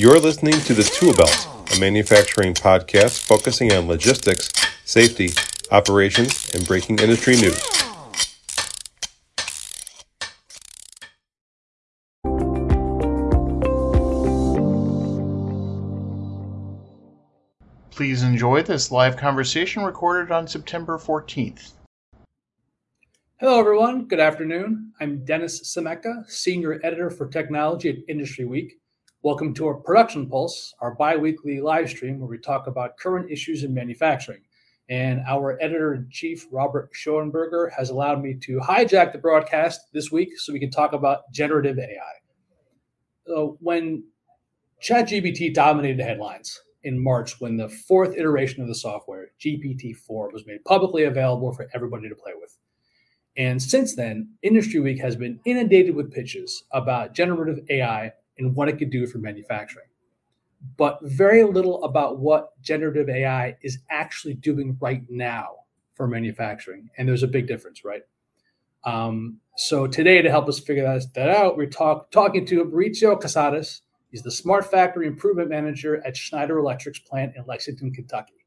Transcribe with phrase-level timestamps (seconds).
[0.00, 1.46] You're listening to The Tool Belt,
[1.76, 4.48] a manufacturing podcast focusing on logistics,
[4.86, 5.28] safety,
[5.70, 7.60] operations, and breaking industry news.
[17.90, 21.72] Please enjoy this live conversation recorded on September 14th.
[23.38, 24.06] Hello, everyone.
[24.06, 24.94] Good afternoon.
[24.98, 28.79] I'm Dennis Scimeca, Senior Editor for Technology at Industry Week.
[29.22, 33.30] Welcome to our Production Pulse, our bi weekly live stream where we talk about current
[33.30, 34.40] issues in manufacturing.
[34.88, 40.10] And our editor in chief, Robert Schoenberger, has allowed me to hijack the broadcast this
[40.10, 42.14] week so we can talk about generative AI.
[43.26, 44.04] So, when
[44.82, 50.30] ChatGPT dominated the headlines in March, when the fourth iteration of the software, GPT 4,
[50.32, 52.56] was made publicly available for everybody to play with.
[53.36, 58.68] And since then, Industry Week has been inundated with pitches about generative AI and what
[58.68, 59.86] it could do for manufacturing,
[60.76, 65.50] but very little about what generative AI is actually doing right now
[65.94, 66.88] for manufacturing.
[66.98, 68.02] And there's a big difference, right?
[68.84, 70.82] Um, so today, to help us figure
[71.14, 73.82] that, out, we're talk, talking to Mauricio Casares.
[74.10, 78.46] He's the Smart Factory Improvement Manager at Schneider Electric's plant in Lexington, Kentucky.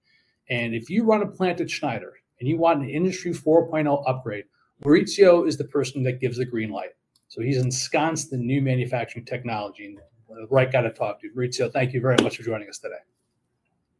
[0.49, 4.45] And if you run a plant at Schneider and you want an Industry 4.0 upgrade,
[4.83, 6.89] Mauricio is the person that gives the green light.
[7.33, 9.97] So he's ensconced in new manufacturing technology and
[10.29, 11.29] the right guy to talk to.
[11.31, 13.01] Mauricio, thank you very much for joining us today.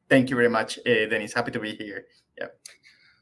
[0.08, 1.34] Thank you very much, uh, Dennis.
[1.34, 2.06] Happy to be here.
[2.40, 2.50] Yeah.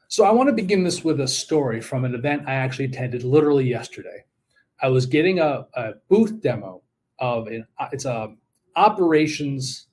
[0.08, 3.24] So I want to begin this with a story from an event I actually attended
[3.24, 4.26] literally yesterday.
[4.82, 6.82] I was getting a, a booth demo
[7.18, 8.34] of an it's a
[8.76, 9.86] operations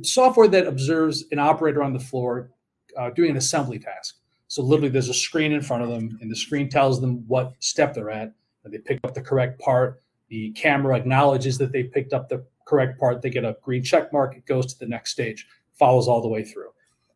[0.00, 2.52] software that observes an operator on the floor
[2.96, 4.16] uh, doing an assembly task.
[4.46, 7.52] So literally, there's a screen in front of them, and the screen tells them what
[7.58, 8.32] step they're at,
[8.70, 10.00] they pick up the correct part.
[10.28, 13.22] The camera acknowledges that they picked up the correct part.
[13.22, 14.36] They get a green check mark.
[14.36, 15.46] It goes to the next stage,
[15.78, 16.70] follows all the way through.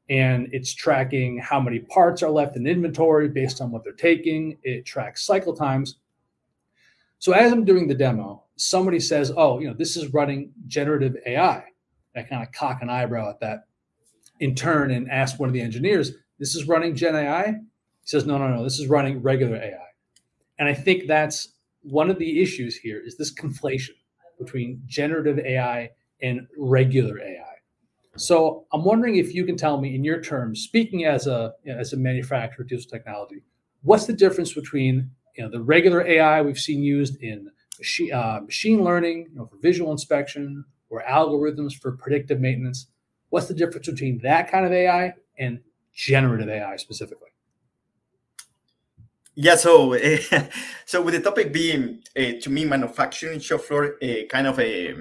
[0.08, 4.58] And it's tracking how many parts are left in inventory based on what they're taking.
[4.62, 5.98] It tracks cycle times.
[7.18, 11.16] So as I'm doing the demo, somebody says, oh, you know, this is running generative
[11.24, 11.64] AI.
[12.16, 13.66] I kind of cock an eyebrow at that
[14.40, 17.46] in turn and ask one of the engineers, this is running Gen AI?
[17.46, 17.54] He
[18.04, 19.91] says, no, no, no, this is running regular AI.
[20.62, 23.96] And I think that's one of the issues here is this conflation
[24.38, 25.90] between generative AI
[26.22, 27.56] and regular AI.
[28.16, 31.72] So I'm wondering if you can tell me in your terms, speaking as a you
[31.72, 33.42] know, as a manufacturer of digital technology,
[33.82, 37.50] what's the difference between you know the regular AI we've seen used in
[37.80, 42.86] machine, uh, machine learning, you know, for visual inspection or algorithms for predictive maintenance?
[43.30, 45.58] What's the difference between that kind of AI and
[45.92, 47.31] generative AI specifically?
[49.34, 50.18] Yeah, so uh,
[50.84, 54.94] so with the topic being uh, to me manufacturing shop floor, uh, kind of a,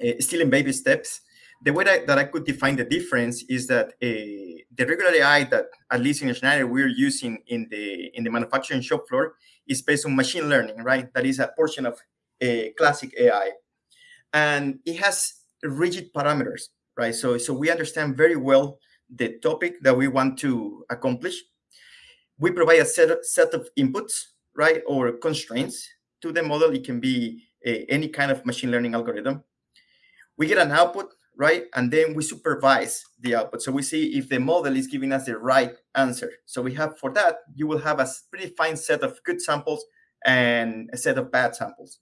[0.00, 1.20] a, still in baby steps.
[1.64, 5.66] The way that, that I could define the difference is that the regular AI that
[5.90, 9.34] at least in Schneider we're using in the in the manufacturing shop floor
[9.68, 11.12] is based on machine learning, right?
[11.14, 12.00] That is a portion of
[12.76, 13.52] classic AI,
[14.32, 17.14] and it has rigid parameters, right?
[17.14, 18.78] So so we understand very well
[19.14, 21.36] the topic that we want to accomplish
[22.38, 25.88] we provide a set of, set of inputs, right, or constraints
[26.20, 26.70] to the model.
[26.74, 29.42] It can be a, any kind of machine learning algorithm.
[30.36, 33.62] We get an output, right, and then we supervise the output.
[33.62, 36.30] So we see if the model is giving us the right answer.
[36.46, 39.84] So we have for that, you will have a pretty fine set of good samples
[40.24, 41.98] and a set of bad samples.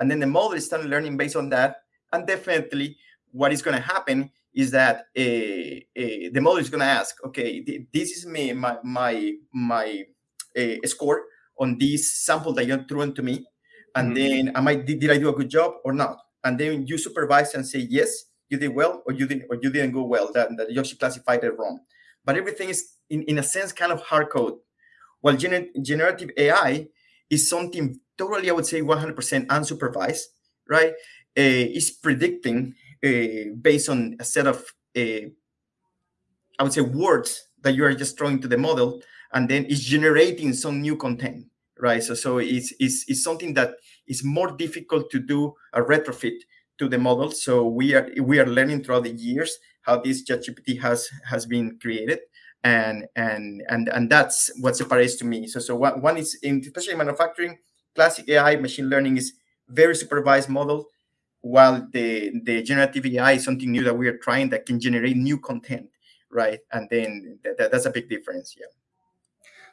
[0.00, 1.76] And then the model is starting learning based on that.
[2.12, 2.96] And definitely
[3.32, 7.16] what is going to happen is that uh, uh, the model is going to ask,
[7.24, 10.04] okay, th this is me, my my my
[10.56, 11.22] uh, score
[11.58, 13.44] on this sample that you threw into me,
[13.94, 14.16] and mm -hmm.
[14.16, 16.16] then am I did, did, I do a good job or not?
[16.44, 18.10] And then you supervise and say yes,
[18.50, 20.26] you did well, or you didn't, or you didn't go well.
[20.32, 21.80] That, that you actually classified it wrong.
[22.24, 24.56] But everything is in in a sense kind of hard code.
[25.22, 26.88] While gener generative AI
[27.30, 30.24] is something totally, I would say, 100% unsupervised,
[30.68, 30.92] right?
[31.36, 32.74] Uh, is predicting
[33.60, 34.64] based on a set of,
[34.96, 35.28] uh,
[36.58, 39.02] I would say, words that you are just throwing to the model,
[39.32, 41.46] and then it's generating some new content,
[41.78, 42.02] right?
[42.02, 43.74] So, so it's, it's, it's something that
[44.06, 46.38] is more difficult to do a retrofit
[46.78, 47.30] to the model.
[47.30, 51.78] So we are we are learning throughout the years how this ChatGPT has has been
[51.80, 52.20] created,
[52.62, 55.46] and and and and that's what separates to me.
[55.46, 57.58] So so one, one is in especially manufacturing,
[57.94, 59.34] classic AI machine learning is
[59.68, 60.86] very supervised model
[61.44, 65.16] while the the generative AI is something new that we are trying that can generate
[65.16, 65.88] new content,
[66.30, 66.60] right?
[66.72, 68.72] And then th that's a big difference, yeah.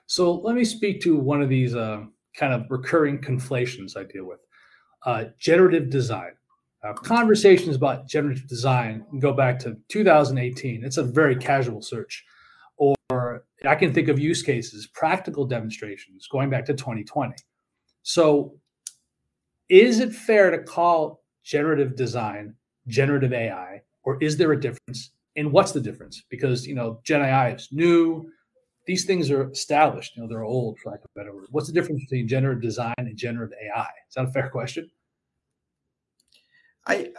[0.06, 2.04] So let me speak to one of these uh,
[2.36, 4.42] kind of recurring conflations I deal with.
[5.06, 6.34] Uh, generative design.
[6.84, 10.84] uh, conversations about generative design go back to 2018.
[10.84, 12.26] It's a very casual search.
[12.78, 17.36] Or I can think of use cases, practical demonstrations going back to 2020.
[18.04, 18.58] So,
[19.70, 22.56] is it fair to call generative design
[22.88, 25.12] generative AI, or is there a difference?
[25.36, 26.24] And what's the difference?
[26.30, 28.30] Because you know, Gen AI is new.
[28.88, 30.16] These things are established.
[30.16, 31.48] You know, they're old, for lack of a better word.
[31.52, 33.88] What's the difference between generative design and generative AI?
[34.10, 34.90] Is that a fair question?
[36.88, 37.12] I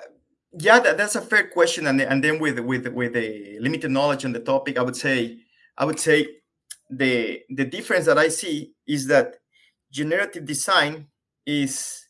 [0.58, 4.24] yeah, that, that's a fair question, and and then with with with a limited knowledge
[4.24, 5.38] on the topic, I would say
[5.78, 6.26] I would say
[6.90, 9.36] the the difference that I see is that
[9.90, 11.06] generative design
[11.46, 12.01] is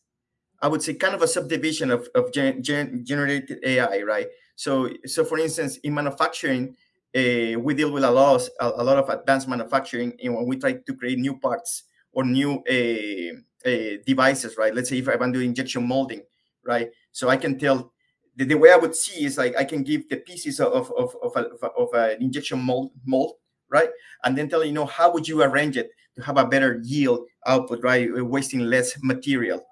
[0.62, 4.28] I would say kind of a subdivision of of gen, gen, generated AI, right?
[4.54, 6.76] So so for instance, in manufacturing,
[7.14, 10.46] uh, we deal with a lot of, a, a lot of advanced manufacturing, and when
[10.46, 14.74] we try to create new parts or new uh, uh, devices, right?
[14.74, 16.22] Let's say if I'm doing injection molding,
[16.64, 16.90] right?
[17.10, 17.92] So I can tell
[18.36, 21.14] the, the, way I would see is like I can give the pieces of of
[21.22, 23.34] of, of, of an injection mold mold,
[23.68, 23.90] right?
[24.24, 27.26] And then tell you know how would you arrange it to have a better yield
[27.46, 28.08] output, right?
[28.14, 29.64] Wasting less material,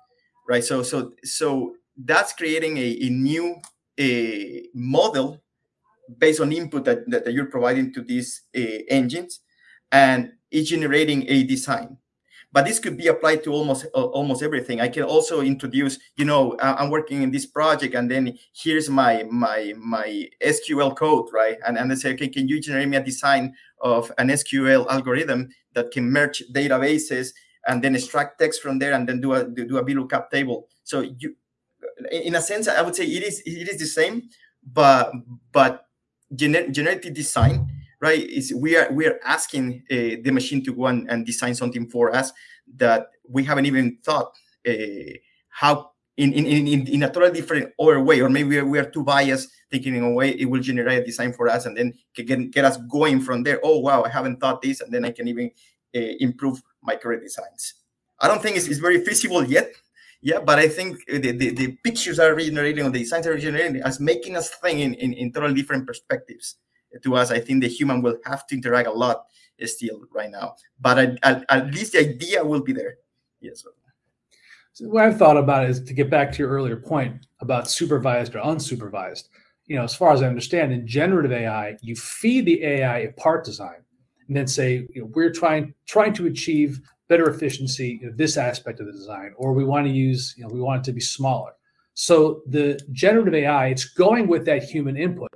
[0.51, 0.65] right?
[0.65, 3.57] So so so that's creating a, a new
[3.99, 5.41] a model
[6.19, 9.41] based on input that, that, you're providing to these uh, engines
[9.93, 11.97] and it's generating a design
[12.53, 14.81] but this could be applied to almost uh, almost everything.
[14.81, 19.25] I can also introduce, you know, I'm working in this project, and then here's my
[19.31, 21.59] my my SQL code, right?
[21.65, 25.51] And and they say, okay, can you generate me a design of an SQL algorithm
[25.75, 27.31] that can merge databases
[27.71, 30.69] and then extract text from there, and then do a do a VLOOKUP table.
[30.83, 31.37] So you,
[32.11, 34.29] in a sense, I would say it is it is the same,
[34.67, 35.13] but
[35.53, 35.87] but
[36.35, 37.71] gener generative design
[38.01, 41.55] right is we are we are asking uh, the machine to go and, and, design
[41.55, 42.33] something for us
[42.77, 44.33] that we haven't even thought
[44.67, 45.13] uh,
[45.49, 48.79] how in, in in in a totally different other way or maybe we are, we
[48.79, 51.77] are too biased thinking in a way it will generate a design for us and
[51.77, 55.05] then get, get us going from there oh wow i haven't thought this and then
[55.05, 55.51] i can even
[55.95, 57.75] Uh, improve my current designs
[58.21, 59.73] i don't think it's, it's very feasible yet
[60.21, 63.83] yeah but i think the, the, the pictures are generating or the designs are generating
[63.83, 66.57] as making us think in, in, in totally different perspectives
[67.03, 67.31] to us.
[67.31, 69.27] I think the human will have to interact a lot
[69.65, 72.97] still right now, but at least the idea will be there.
[73.41, 73.65] Yes.
[74.73, 78.35] So what I've thought about is to get back to your earlier point about supervised
[78.35, 79.29] or unsupervised.
[79.67, 83.13] You know, as far as I understand, in generative AI, you feed the AI a
[83.13, 83.83] part design,
[84.31, 88.79] and then say, you know, we're trying trying to achieve better efficiency in this aspect
[88.79, 91.01] of the design, or we want to use, you know, we want it to be
[91.01, 91.51] smaller.
[91.95, 95.31] So the generative AI, it's going with that human input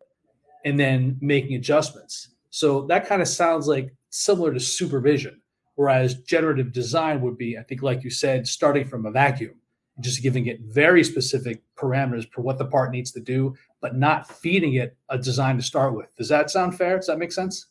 [0.64, 2.28] and then making adjustments.
[2.50, 5.42] So that kind of sounds like similar to supervision,
[5.74, 9.56] whereas generative design would be, I think, like you said, starting from a vacuum,
[9.98, 14.30] just giving it very specific parameters for what the part needs to do, but not
[14.30, 16.14] feeding it a design to start with.
[16.16, 16.98] Does that sound fair?
[16.98, 17.66] Does that make sense?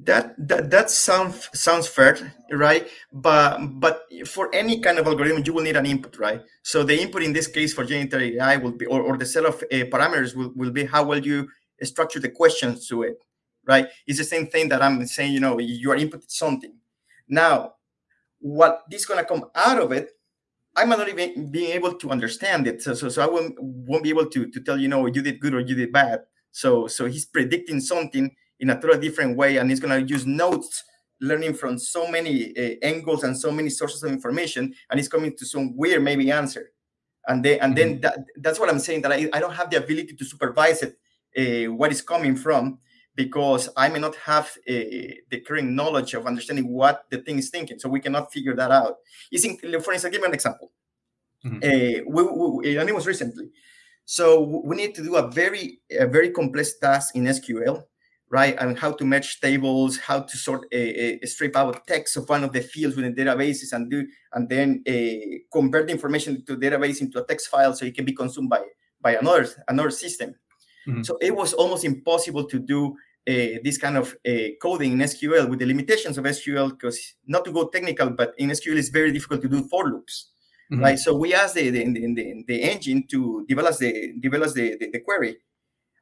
[0.00, 2.88] That that that sounds sounds fair, right?
[3.12, 6.42] But but for any kind of algorithm, you will need an input, right?
[6.62, 9.44] So the input in this case for generative AI will be, or, or the set
[9.44, 11.48] of uh, parameters will, will be how well you
[11.82, 13.18] structure the questions to it,
[13.66, 13.88] right?
[14.06, 15.32] It's the same thing that I'm saying.
[15.32, 16.74] You know, you are inputting something.
[17.28, 17.74] Now,
[18.40, 20.10] what is gonna come out of it
[20.76, 22.82] I'm not even being able to understand it.
[22.82, 25.40] So, so, so I won't, won't be able to, to tell you know you did
[25.40, 26.20] good or you did bad.
[26.52, 30.26] So, so he's predicting something in a totally different way and it's going to use
[30.26, 30.84] notes
[31.20, 35.36] learning from so many uh, angles and so many sources of information and it's coming
[35.36, 36.72] to some weird maybe answer
[37.26, 38.00] and then and then mm-hmm.
[38.00, 40.98] that, that's what i'm saying that I, I don't have the ability to supervise it
[41.36, 42.78] uh, what is coming from
[43.14, 44.72] because i may not have uh,
[45.30, 48.70] the current knowledge of understanding what the thing is thinking so we cannot figure that
[48.70, 48.96] out
[49.32, 50.70] is in, for instance give me an example
[51.44, 52.10] mm-hmm.
[52.10, 53.48] we, we, and it was recently
[54.04, 57.82] so we need to do a very a very complex task in sql
[58.30, 58.56] right?
[58.58, 62.44] And how to match tables, how to sort a, a, strip out text of one
[62.44, 67.00] of the fields within databases and do and then uh, convert the information to database
[67.00, 68.62] into a text file so it can be consumed by
[69.00, 70.34] by another another system.
[70.86, 71.04] Mm -hmm.
[71.04, 72.80] So it was almost impossible to do
[73.30, 77.44] uh, this kind of uh, coding in SQL with the limitations of SQL because not
[77.44, 80.32] to go technical, but in SQL it's very difficult to do for loops.
[80.70, 80.84] Mm -hmm.
[80.84, 81.82] Right, so we asked the the,
[82.18, 83.18] the, the engine to
[83.48, 85.32] develop the develop the, the, the query,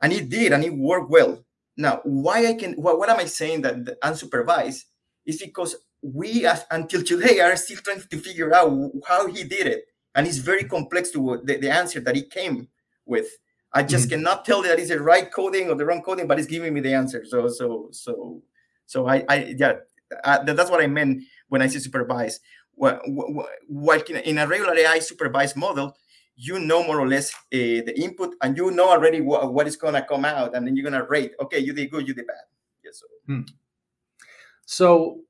[0.02, 3.26] and it did, and it worked well now, why I can, what, what am I
[3.26, 4.84] saying that unsupervised
[5.26, 9.66] is because we, as, until today, are still trying to figure out how he did
[9.66, 9.84] it.
[10.14, 12.68] And it's very complex to the, the answer that he came
[13.04, 13.28] with.
[13.72, 14.10] I just mm -hmm.
[14.10, 16.80] cannot tell that it's the right coding or the wrong coding, but it's giving me
[16.80, 17.24] the answer.
[17.26, 18.42] So, so, so,
[18.86, 19.74] so I, I yeah,
[20.24, 22.40] I, that's what I meant when I say supervised.
[22.74, 25.96] What, what, what in a regular AI supervised model,
[26.36, 29.76] you know more or less uh, the input and you know already what, what is
[29.76, 32.14] going to come out and then you're going to rate okay you did good you
[32.14, 32.36] did bad
[32.84, 33.06] yes so.
[33.26, 33.40] Hmm.
[34.66, 35.20] so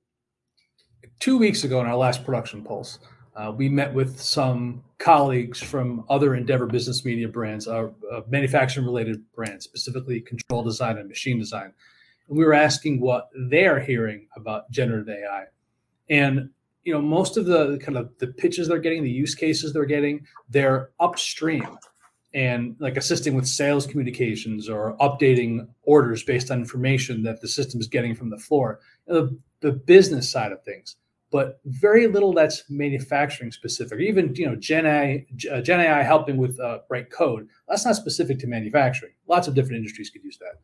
[1.21, 2.99] two weeks ago in our last production pulse
[3.37, 8.85] uh, we met with some colleagues from other endeavor business media brands uh, uh, manufacturing
[8.85, 11.73] related brands specifically control design and machine design
[12.29, 15.45] and we were asking what they're hearing about generative ai
[16.11, 16.51] and
[16.87, 19.85] you know most of the kind of the pitches they're getting the use cases they're
[19.85, 21.77] getting they're upstream
[22.33, 27.81] and like assisting with sales communications or updating orders based on information that the system
[27.81, 28.81] is getting from the floor.
[29.07, 30.97] The, the business side of things
[31.33, 33.99] but very little that's manufacturing specific.
[33.99, 37.97] Even you know gen ai uh, gen ai helping with uh, write code that's not
[37.97, 39.13] specific to manufacturing.
[39.27, 40.61] Lots of different industries could use that.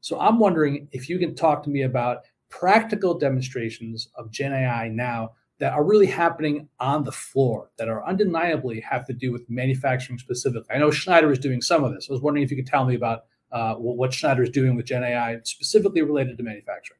[0.00, 4.88] So i'm wondering if you can talk to me about practical demonstrations of gen ai
[4.88, 9.48] now that are really happening on the floor that are undeniably have to do with
[9.48, 10.74] manufacturing specifically.
[10.74, 12.08] I know Schneider is doing some of this.
[12.08, 14.86] I was wondering if you could tell me about uh, what Schneider is doing with
[14.86, 16.98] Gen AI specifically related to manufacturing.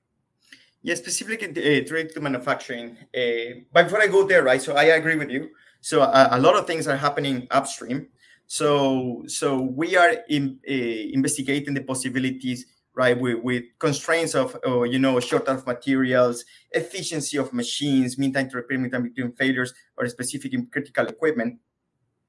[0.82, 2.96] Yeah, specifically uh, related to manufacturing.
[3.16, 4.62] Uh, but before I go there, right?
[4.62, 5.50] So I agree with you.
[5.80, 8.08] So a, a lot of things are happening upstream.
[8.46, 13.19] So so we are in, uh, investigating the possibilities right?
[13.19, 18.49] With, with constraints of, uh, you know, short of materials, efficiency of machines, mean time
[18.51, 21.59] to repair, mean time between failures, or specific critical equipment.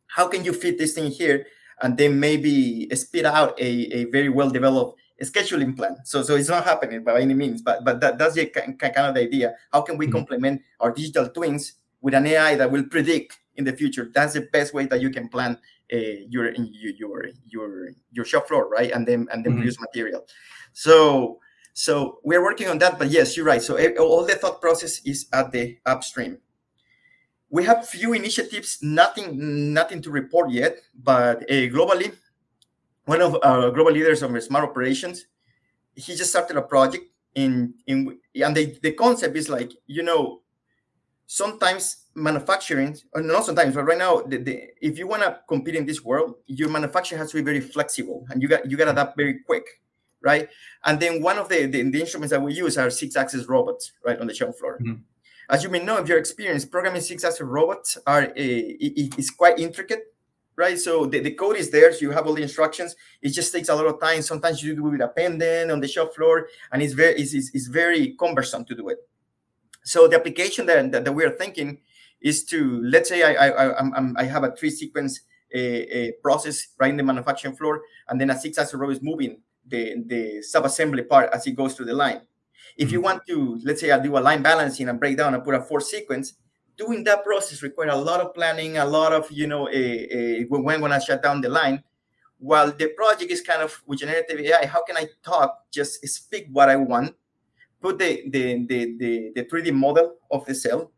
[0.08, 1.46] How can you fit this thing here
[1.82, 5.98] and then maybe spit out a, a very well-developed scheduling plan?
[6.04, 9.16] So, so it's not happening by any means, but but that, that's the kind of
[9.16, 9.56] the idea.
[9.72, 10.18] How can we mm -hmm.
[10.18, 14.10] complement our digital twins with an AI that will predict in the future?
[14.14, 15.58] That's the best way that you can plan
[15.90, 18.92] your your your your shop floor, right?
[18.92, 19.62] And then and then mm -hmm.
[19.62, 20.26] produce material.
[20.76, 21.40] So,
[21.74, 23.62] so we're working on that, but yes, you're right.
[23.62, 26.40] So all the thought process is at the upstream.
[27.50, 32.12] We have few initiatives, nothing, nothing to report yet, but uh, globally,
[33.06, 35.28] one of our global leaders of smart operations,
[35.96, 40.42] he just started a project in, in and the, the concept is like, you know,
[41.28, 45.76] sometimes manufacturing, or not sometimes, but right now, the, the, if you want to compete
[45.76, 48.86] in this world, your manufacturing has to be very flexible and you got you got
[48.86, 49.66] to adapt very quick
[50.26, 50.50] right?
[50.84, 54.20] And then one of the, the, the instruments that we use are six-axis robots, right,
[54.20, 54.78] on the shop floor.
[54.82, 55.00] Mm -hmm.
[55.48, 58.48] As you may know, if you're experienced, programming six-axis robots are a,
[58.86, 60.04] it, it's quite intricate,
[60.64, 60.80] right?
[60.80, 62.96] So the, the code is there, so you have all the instructions.
[63.22, 64.22] It just takes a lot of time.
[64.22, 66.36] Sometimes you do it with a pendant on the shop floor,
[66.72, 69.00] and it's very it's, it's, it's very cumbersome to do it.
[69.86, 71.80] So the application that, that, that we are thinking
[72.20, 75.22] is to let's say I I I, I have a three sequence
[75.54, 78.98] a, eh, a eh, process right in the manufacturing floor, and then a six-axis robot
[78.98, 79.38] is moving
[79.68, 82.22] the, the sub-assembly part as it goes through the line.
[82.78, 83.06] If you mm-hmm.
[83.06, 85.62] want to, let's say I do a line balancing and break down and put a
[85.62, 86.34] four sequence,
[86.78, 90.44] doing that process requires a lot of planning, a lot of, you know, a, a,
[90.46, 91.84] when when I shut down the line.
[92.38, 96.48] While the project is kind of with generative AI, how can I talk, just speak
[96.52, 97.16] what I want,
[97.86, 100.92] put the, the, the, the, the 3D model of the cell,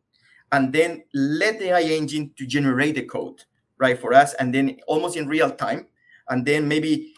[0.53, 3.43] and then let the AI engine to generate the code,
[3.77, 5.87] right, for us, and then almost in real time,
[6.29, 7.13] and then maybe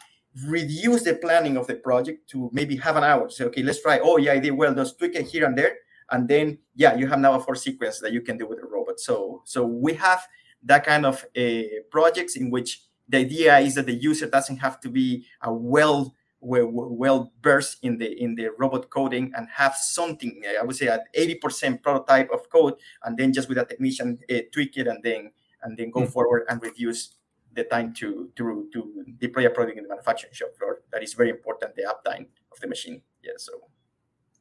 [0.48, 3.30] reduce the planning of the project to maybe half an hour.
[3.30, 4.00] Say, okay, let's try.
[4.02, 4.74] Oh, yeah, I did well.
[4.74, 5.76] Just tweak it here and there.
[6.10, 8.66] And then, yeah, you have now a four sequence that you can do with a
[8.66, 9.00] robot.
[9.00, 10.28] So, so we have
[10.64, 11.62] that kind of uh,
[11.92, 16.16] projects in which the idea is that the user doesn't have to be a well
[16.42, 20.88] well, well versed in the in the robot coding and have something I would say
[20.88, 25.04] at 80% prototype of code and then just with a technician uh, tweak it and
[25.04, 25.32] then
[25.64, 26.12] and then go mm -hmm.
[26.12, 27.20] forward and reduce
[27.54, 30.82] the time to, to, to deploy a product in the manufacturing shop floor.
[30.92, 33.02] That is very important, the uptime of the machine.
[33.24, 33.54] Yeah, so.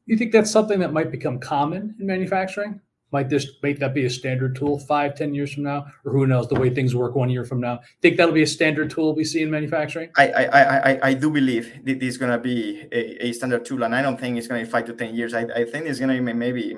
[0.05, 2.81] You think that's something that might become common in manufacturing?
[3.11, 6.27] Might this might that be a standard tool five, ten years from now, or who
[6.27, 7.79] knows the way things work one year from now?
[8.01, 10.09] Think that'll be a standard tool we see in manufacturing?
[10.17, 13.83] I I I, I do believe this is going to be a, a, standard tool,
[13.83, 15.33] and I don't think it's going to be five to ten years.
[15.33, 16.77] I, I think it's going to be maybe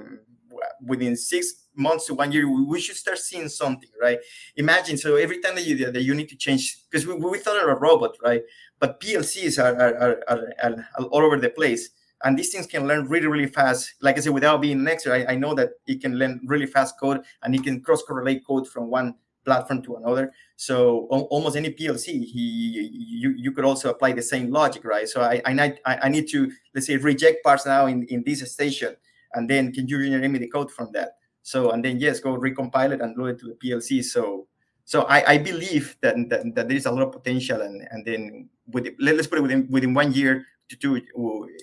[0.86, 4.20] within six months to one year, we should start seeing something, right?
[4.56, 7.62] Imagine, so every time that you that you need to change, because we, we thought
[7.62, 8.42] of a robot, right?
[8.80, 11.90] But PLCs are, are, are, are, all over the place.
[12.24, 13.96] And these things can learn really, really fast.
[14.02, 16.66] Like I said, without being an expert, I, I know that it can learn really
[16.66, 20.32] fast code and it can cross-correlate code from one platform to another.
[20.56, 25.08] So almost any PLC, he, you, you could also apply the same logic, right?
[25.10, 28.96] So I, I, I need to, let's say, reject parts now in, in this station
[29.34, 31.18] and then can you generate me the code from that?
[31.44, 34.04] So, and then yes, go recompile it and load it to the PLC.
[34.04, 34.48] So,
[34.86, 38.06] so I, I believe that, that, that there is a lot of potential and, and
[38.06, 41.04] then with, let's put it within, within one year to do it,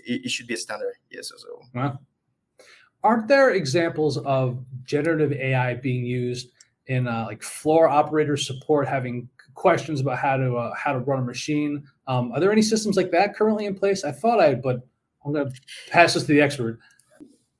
[0.06, 0.94] it should be a standard.
[1.10, 1.32] Yes.
[1.36, 1.98] So, wow.
[3.02, 6.50] Aren't there examples of generative AI being used
[6.88, 11.20] in uh, like floor operator support, having questions about how to uh, how to run
[11.20, 11.84] a machine.
[12.06, 14.04] Um, are there any systems like that currently in place?
[14.04, 14.86] I thought I, but
[15.24, 15.60] I'm going to
[15.90, 16.78] pass this to the expert.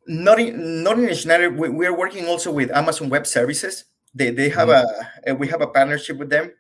[0.07, 1.51] Not in not in Schneider.
[1.51, 3.85] We, we are working also with Amazon Web Services.
[4.15, 5.31] They they have mm-hmm.
[5.31, 6.53] a we have a partnership with them,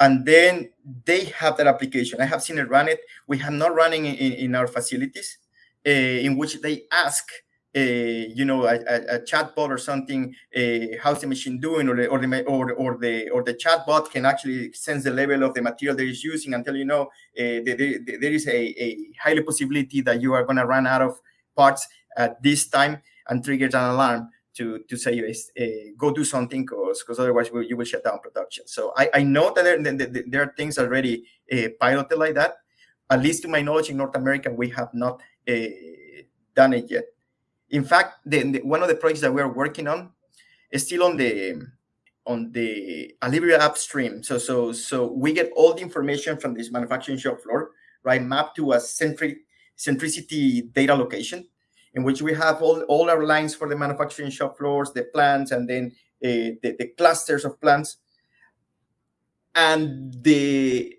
[0.00, 0.70] and then
[1.04, 2.20] they have that application.
[2.20, 3.00] I have seen it run it.
[3.26, 5.38] We have not running in, in our facilities,
[5.86, 7.28] uh, in which they ask
[7.74, 11.94] a you know a, a, a chatbot or something uh, how's the machine doing or
[11.94, 15.54] the or the or, or the or the chatbot can actually sense the level of
[15.54, 19.42] the material that is using until you know uh, there, there is a, a highly
[19.42, 21.20] possibility that you are going to run out of
[21.56, 25.20] parts at this time and triggers an alarm to to say
[25.60, 25.64] uh,
[25.96, 28.66] go do something because because otherwise you will shut down production.
[28.66, 32.56] So i i know that there, there are things already uh, piloted like that.
[33.08, 35.68] At least to my knowledge in north america we have not uh,
[36.54, 37.04] done it yet.
[37.70, 40.10] In fact, the, the, one of the projects that we are working on
[40.70, 41.62] is still on the
[42.26, 44.22] on the Alibri upstream.
[44.22, 47.70] So so so we get all the information from this manufacturing shop floor,
[48.02, 49.38] right, mapped to a centric
[49.78, 51.46] centricity data location,
[51.94, 55.50] in which we have all, all our lines for the manufacturing shop floors, the plants,
[55.50, 55.92] and then
[56.24, 57.98] uh, the, the clusters of plants.
[59.54, 60.96] And the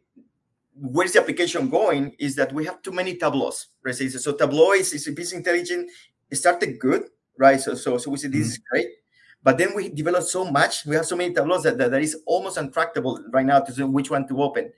[0.76, 3.68] where's the application going is that we have too many tableaus.
[3.84, 3.96] Right?
[3.96, 5.92] So Tableau is, is business intelligence
[6.32, 7.04] it started good,
[7.38, 7.60] right?
[7.60, 8.50] So so so we said this mm-hmm.
[8.50, 8.88] is great,
[9.44, 10.86] but then we developed so much.
[10.86, 14.10] We have so many tableaus that, that, that is almost untractable right now to which
[14.10, 14.72] one to open.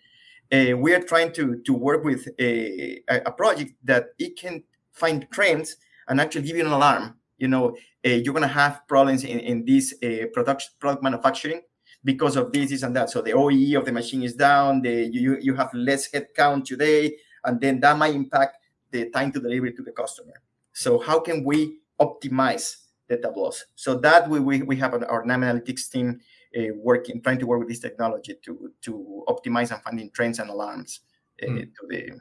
[0.52, 5.28] Uh, we are trying to to work with a, a project that it can find
[5.32, 7.16] trends and actually give you an alarm.
[7.38, 11.62] You know, uh, you're gonna have problems in in this uh, production product manufacturing
[12.04, 13.10] because of this, this and that.
[13.10, 14.82] So the OEE of the machine is down.
[14.82, 18.58] The you you have less headcount today, and then that might impact
[18.92, 20.34] the time to delivery to the customer.
[20.74, 23.66] So how can we optimize the tableaus?
[23.76, 26.20] So that we, we, we have our NAM analytics team
[26.58, 30.50] uh, working, trying to work with this technology to to optimize and finding trends and
[30.50, 31.02] alarms
[31.42, 31.60] uh, mm.
[31.60, 32.20] to the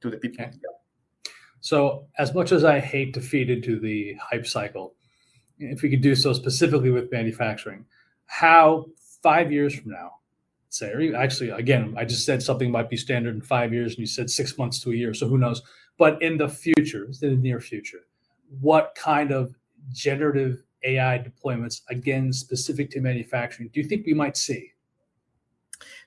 [0.00, 0.44] to the people.
[0.44, 0.58] Okay.
[1.64, 4.96] So as much as I hate to feed into the hype cycle,
[5.58, 7.86] if we could do so specifically with manufacturing,
[8.26, 8.84] how
[9.22, 10.10] five years from now,
[10.68, 14.06] say, actually, again, I just said something might be standard in five years, and you
[14.06, 15.14] said six months to a year.
[15.14, 15.62] So who knows?
[15.96, 18.02] But in the future, in the near future,
[18.60, 19.54] what kind of
[19.90, 24.73] generative AI deployments, again, specific to manufacturing, do you think we might see?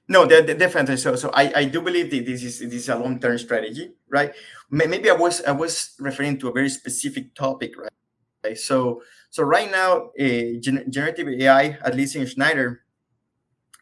[0.10, 0.96] No, definitely.
[0.98, 3.92] So, so I, I do believe that this is this is a long term strategy,
[4.10, 4.34] right?
[4.72, 8.58] Maybe I was I was referring to a very specific topic, right?
[8.58, 12.82] So, so right now, uh, generative AI, at least in Schneider,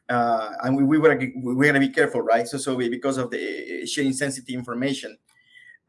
[0.09, 2.47] uh, and we, we were we gotta be careful, right?
[2.47, 5.17] So, so because of the sharing sensitive information,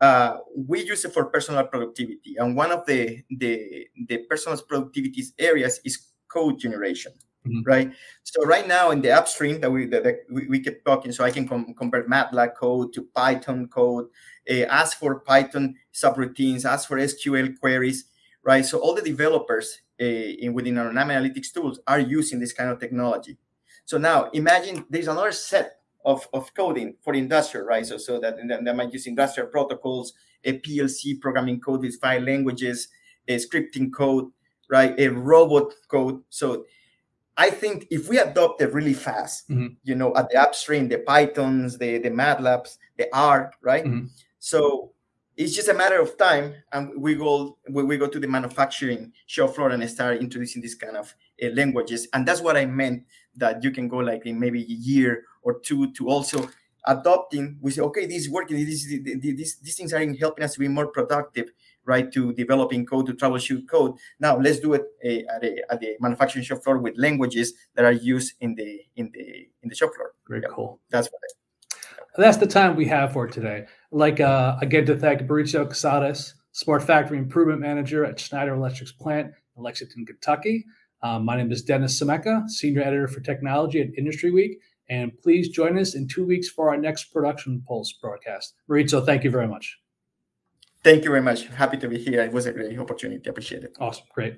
[0.01, 2.37] uh, we use it for personal productivity.
[2.39, 7.13] And one of the the, the personal productivity areas is code generation,
[7.47, 7.63] mm-hmm.
[7.65, 7.93] right?
[8.23, 11.25] So right now in the upstream that we that, that we, we, keep talking, so
[11.25, 14.07] I can com- convert MATLAB code to Python code,
[14.51, 18.07] uh, ask for Python subroutines, ask for SQL queries,
[18.45, 18.65] right?
[18.65, 22.71] So all the developers uh, in within our NAM analytics tools are using this kind
[22.71, 23.37] of technology.
[23.85, 27.85] So now imagine there's another set of, of coding for industrial, right?
[27.85, 30.13] So, so that they might use industrial protocols,
[30.45, 32.89] a PLC programming code with five languages,
[33.29, 34.27] a scripting code,
[34.71, 34.95] right?
[34.99, 36.23] A robot code.
[36.31, 36.65] So
[37.37, 39.75] I think if we adopt it really fast, mm-hmm.
[39.85, 43.85] you know, at the upstream, the Pythons, the, the MATLABs, the R, right?
[43.85, 44.07] Mm-hmm.
[44.39, 44.93] So
[45.37, 49.13] it's just a matter of time and we go we, we go to the manufacturing
[49.27, 53.05] show floor and start introducing these kind of uh, languages and that's what i meant
[53.37, 56.49] that you can go like in maybe a year or two to also
[56.87, 60.61] adopting we say okay this is working this, this, these things are helping us to
[60.61, 61.51] be more productive
[61.87, 65.81] right to developing code to troubleshoot code now let's do it uh, at, a, at
[65.81, 69.75] the manufacturing shop floor with languages that are used in the in the in the
[69.75, 71.37] shop floor very yeah, cool that's what I,
[72.17, 73.67] that's the time we have for today.
[73.91, 79.33] Like uh, again to thank Mauricio Casares, Smart Factory Improvement Manager at Schneider Electric's plant
[79.57, 80.65] in Lexington, Kentucky.
[81.03, 84.59] Um, my name is Dennis Scimeca, Senior Editor for Technology at Industry Week.
[84.89, 88.55] And please join us in two weeks for our next Production Pulse broadcast.
[88.71, 89.79] Mauricio, thank you very much.
[90.87, 91.49] Thank you very much.
[91.49, 92.21] Happy to be here.
[92.23, 93.29] It was a great opportunity.
[93.29, 93.77] Appreciate it.
[93.81, 94.05] Awesome.
[94.15, 94.37] Great.